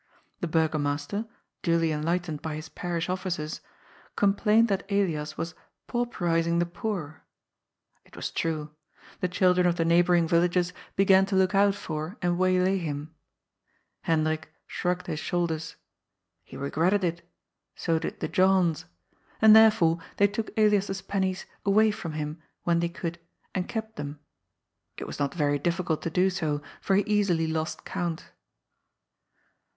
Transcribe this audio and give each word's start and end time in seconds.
The 0.39 0.47
burgomaster, 0.47 1.27
duly 1.61 1.91
enlightened 1.91 2.41
by 2.41 2.55
his 2.55 2.69
parish 2.69 3.07
officers, 3.07 3.61
complained 4.15 4.67
that 4.67 4.83
Elias 4.91 5.37
was" 5.37 5.53
paiiperizing 5.87 6.57
the 6.57 6.65
poor." 6.65 7.21
It 8.03 8.15
was 8.15 8.31
true. 8.31 8.71
The 9.19 9.27
children 9.27 9.67
of 9.67 9.75
the 9.75 9.85
neighbouring 9.85 10.27
villages 10.27 10.71
be 10.95 11.03
A 11.03 11.05
PRINCE 11.05 11.13
AMONG 11.13 11.17
PAUPER& 11.19 11.25
209 11.25 11.25
gan 11.25 11.25
to 11.27 11.35
look 11.35 11.67
out 11.67 11.75
for 11.79 12.17
and 12.23 12.39
waylay 12.39 12.79
him. 12.79 13.13
Hendrik 14.01 14.49
shrngged 14.67 15.05
his 15.05 15.19
shoulders. 15.19 15.75
He 16.43 16.57
regretted 16.57 17.03
it. 17.03 17.21
So 17.75 17.99
did 17.99 18.21
the 18.21 18.27
Johns. 18.27 18.85
And 19.39 19.55
therefore 19.55 19.99
they 20.17 20.25
took 20.25 20.49
Elias's 20.57 21.03
pennies 21.03 21.45
away 21.63 21.91
from 21.91 22.13
him, 22.13 22.41
when 22.63 22.79
they 22.79 22.89
could, 22.89 23.19
and 23.53 23.69
kept 23.69 23.97
them. 23.97 24.19
It 24.97 25.05
was 25.05 25.19
not 25.19 25.33
yery 25.33 25.61
dif&cult 25.61 26.01
to 26.01 26.09
do 26.09 26.31
so, 26.31 26.63
for 26.81 26.95
he 26.95 27.03
easily 27.03 27.45
lost 27.45 27.85
count. 27.85 28.31